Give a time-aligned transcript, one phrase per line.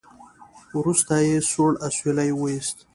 [0.77, 2.77] وروسته يې سوړ اسويلی وېست.